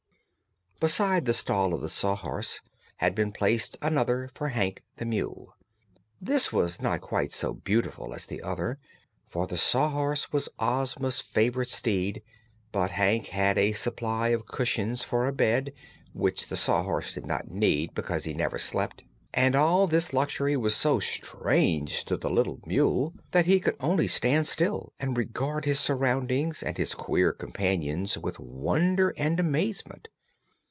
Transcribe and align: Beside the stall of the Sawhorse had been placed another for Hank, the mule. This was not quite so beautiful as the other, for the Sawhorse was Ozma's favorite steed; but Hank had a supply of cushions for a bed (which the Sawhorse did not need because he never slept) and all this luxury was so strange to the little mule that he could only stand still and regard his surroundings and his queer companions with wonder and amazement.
Beside 0.81 1.25
the 1.25 1.33
stall 1.35 1.75
of 1.75 1.81
the 1.81 1.89
Sawhorse 1.89 2.59
had 2.97 3.13
been 3.13 3.31
placed 3.31 3.77
another 3.83 4.31
for 4.33 4.47
Hank, 4.49 4.81
the 4.97 5.05
mule. 5.05 5.55
This 6.19 6.51
was 6.51 6.81
not 6.81 7.01
quite 7.01 7.31
so 7.31 7.53
beautiful 7.53 8.15
as 8.15 8.25
the 8.25 8.41
other, 8.41 8.79
for 9.29 9.45
the 9.45 9.59
Sawhorse 9.59 10.33
was 10.33 10.49
Ozma's 10.57 11.19
favorite 11.19 11.69
steed; 11.69 12.23
but 12.71 12.89
Hank 12.89 13.27
had 13.27 13.59
a 13.59 13.73
supply 13.73 14.29
of 14.29 14.47
cushions 14.47 15.03
for 15.03 15.27
a 15.27 15.31
bed 15.31 15.71
(which 16.13 16.47
the 16.47 16.57
Sawhorse 16.57 17.13
did 17.13 17.27
not 17.27 17.51
need 17.51 17.93
because 17.93 18.23
he 18.23 18.33
never 18.33 18.57
slept) 18.57 19.03
and 19.35 19.53
all 19.53 19.85
this 19.85 20.13
luxury 20.13 20.57
was 20.57 20.75
so 20.75 20.99
strange 20.99 22.05
to 22.05 22.17
the 22.17 22.31
little 22.31 22.59
mule 22.65 23.13
that 23.33 23.45
he 23.45 23.59
could 23.59 23.77
only 23.79 24.07
stand 24.07 24.47
still 24.47 24.91
and 24.99 25.15
regard 25.15 25.65
his 25.65 25.79
surroundings 25.79 26.63
and 26.63 26.79
his 26.79 26.95
queer 26.95 27.31
companions 27.31 28.17
with 28.17 28.39
wonder 28.39 29.13
and 29.15 29.39
amazement. 29.39 30.07